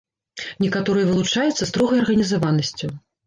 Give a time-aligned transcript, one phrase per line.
[0.63, 2.93] Некаторыя вылучаюцца строгай арганізаванасцю.